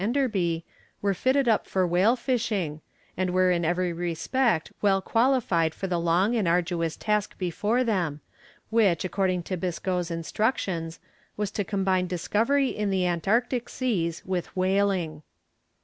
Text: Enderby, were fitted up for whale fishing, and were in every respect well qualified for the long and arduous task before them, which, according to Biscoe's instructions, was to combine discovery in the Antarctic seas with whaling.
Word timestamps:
Enderby, 0.03 0.65
were 1.03 1.13
fitted 1.13 1.47
up 1.47 1.67
for 1.67 1.85
whale 1.85 2.15
fishing, 2.15 2.81
and 3.15 3.29
were 3.29 3.51
in 3.51 3.63
every 3.63 3.93
respect 3.93 4.73
well 4.81 4.99
qualified 4.99 5.75
for 5.75 5.85
the 5.85 5.99
long 5.99 6.33
and 6.35 6.47
arduous 6.47 6.97
task 6.97 7.37
before 7.37 7.83
them, 7.83 8.19
which, 8.71 9.05
according 9.05 9.43
to 9.43 9.55
Biscoe's 9.57 10.09
instructions, 10.09 10.99
was 11.37 11.51
to 11.51 11.63
combine 11.63 12.07
discovery 12.07 12.69
in 12.69 12.89
the 12.89 13.05
Antarctic 13.05 13.69
seas 13.69 14.23
with 14.25 14.47
whaling. 14.57 15.21